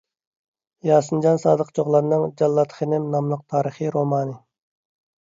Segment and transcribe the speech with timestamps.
[0.89, 4.39] ياسىنجان سادىق چوغلاننىڭ «جاللات خېنىم» ناملىق تارىخىي رومانى